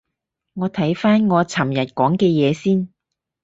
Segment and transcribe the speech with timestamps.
[0.53, 2.89] 你睇返我尋日講嘅嘢先